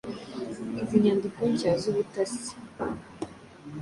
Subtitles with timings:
[0.81, 2.51] Izi nyandiko nshya z'ubutasi